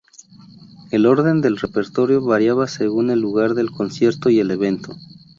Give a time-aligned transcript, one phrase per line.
[0.89, 4.95] El orden del repertorio variaba según el lugar del concierto y el evento.